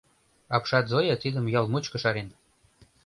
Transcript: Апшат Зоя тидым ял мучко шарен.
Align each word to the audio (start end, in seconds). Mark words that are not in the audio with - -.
Апшат 0.55 0.85
Зоя 0.91 1.15
тидым 1.23 1.45
ял 1.59 1.65
мучко 1.71 1.97
шарен. 2.03 2.29